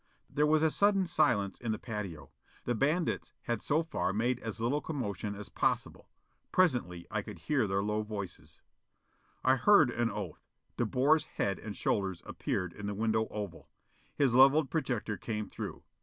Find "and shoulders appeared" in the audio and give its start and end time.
11.59-12.73